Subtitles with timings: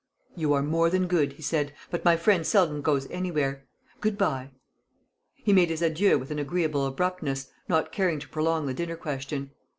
[0.35, 3.67] "You are more than good," he said, "but my friend seldom goes anywhere.
[3.99, 4.49] Good bye."
[5.35, 9.51] He made his adieux with an agreeable abruptness, not caring to prolong the dinner question.